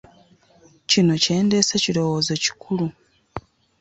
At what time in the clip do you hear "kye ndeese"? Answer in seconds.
1.23-1.73